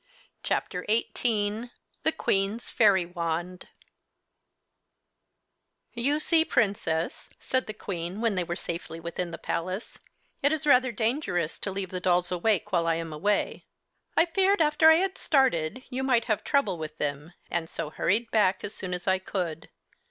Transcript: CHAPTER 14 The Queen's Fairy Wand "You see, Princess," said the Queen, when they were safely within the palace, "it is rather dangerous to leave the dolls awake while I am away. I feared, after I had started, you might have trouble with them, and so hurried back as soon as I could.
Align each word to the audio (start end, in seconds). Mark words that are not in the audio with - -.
CHAPTER 0.41 0.83
14 0.89 1.69
The 2.01 2.11
Queen's 2.11 2.71
Fairy 2.71 3.05
Wand 3.05 3.67
"You 5.93 6.19
see, 6.19 6.43
Princess," 6.43 7.29
said 7.39 7.67
the 7.67 7.73
Queen, 7.75 8.19
when 8.19 8.33
they 8.33 8.43
were 8.43 8.55
safely 8.55 8.99
within 8.99 9.29
the 9.29 9.37
palace, 9.37 9.99
"it 10.41 10.51
is 10.51 10.65
rather 10.65 10.91
dangerous 10.91 11.59
to 11.59 11.71
leave 11.71 11.91
the 11.91 11.99
dolls 11.99 12.31
awake 12.31 12.71
while 12.71 12.87
I 12.87 12.95
am 12.95 13.13
away. 13.13 13.67
I 14.17 14.25
feared, 14.25 14.59
after 14.59 14.89
I 14.89 14.95
had 14.95 15.19
started, 15.19 15.83
you 15.91 16.01
might 16.01 16.25
have 16.25 16.43
trouble 16.43 16.79
with 16.79 16.97
them, 16.97 17.33
and 17.51 17.69
so 17.69 17.91
hurried 17.91 18.31
back 18.31 18.63
as 18.63 18.73
soon 18.73 18.95
as 18.95 19.05
I 19.07 19.19
could. 19.19 19.69